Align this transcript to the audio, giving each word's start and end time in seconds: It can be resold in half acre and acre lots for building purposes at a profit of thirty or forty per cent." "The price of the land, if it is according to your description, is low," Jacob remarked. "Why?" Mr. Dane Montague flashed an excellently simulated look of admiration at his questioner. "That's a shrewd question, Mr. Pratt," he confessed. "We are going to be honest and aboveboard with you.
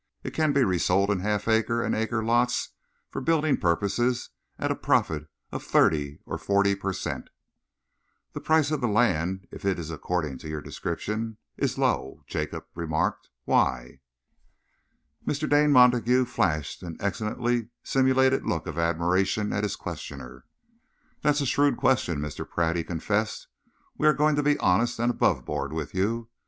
It 0.23 0.33
can 0.33 0.51
be 0.51 0.63
resold 0.63 1.11
in 1.11 1.19
half 1.19 1.47
acre 1.47 1.83
and 1.83 1.93
acre 1.93 2.23
lots 2.25 2.69
for 3.11 3.21
building 3.21 3.55
purposes 3.57 4.31
at 4.57 4.71
a 4.71 4.75
profit 4.75 5.27
of 5.51 5.63
thirty 5.63 6.17
or 6.25 6.39
forty 6.39 6.73
per 6.73 6.91
cent." 6.91 7.29
"The 8.33 8.41
price 8.41 8.71
of 8.71 8.81
the 8.81 8.87
land, 8.87 9.47
if 9.51 9.63
it 9.63 9.77
is 9.77 9.91
according 9.91 10.39
to 10.39 10.49
your 10.49 10.59
description, 10.59 11.37
is 11.55 11.77
low," 11.77 12.23
Jacob 12.25 12.65
remarked. 12.73 13.29
"Why?" 13.45 13.99
Mr. 15.27 15.47
Dane 15.47 15.71
Montague 15.71 16.25
flashed 16.25 16.81
an 16.81 16.97
excellently 16.99 17.69
simulated 17.83 18.43
look 18.43 18.65
of 18.65 18.79
admiration 18.79 19.53
at 19.53 19.61
his 19.61 19.75
questioner. 19.75 20.45
"That's 21.21 21.41
a 21.41 21.45
shrewd 21.45 21.77
question, 21.77 22.17
Mr. 22.19 22.49
Pratt," 22.49 22.75
he 22.75 22.83
confessed. 22.83 23.49
"We 23.99 24.07
are 24.07 24.13
going 24.13 24.35
to 24.35 24.41
be 24.41 24.57
honest 24.57 24.97
and 24.97 25.13
aboveboard 25.13 25.71
with 25.73 25.93
you. 25.93 26.29